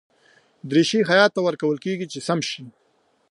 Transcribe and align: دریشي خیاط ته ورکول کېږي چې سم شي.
دریشي 0.69 0.99
خیاط 1.09 1.31
ته 1.35 1.39
ورکول 1.47 1.77
کېږي 1.85 2.05
چې 2.11 2.19
سم 2.27 2.39
شي. 2.49 2.63